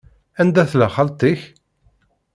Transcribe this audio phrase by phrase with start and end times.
[0.41, 1.41] Anda tella xalti-k?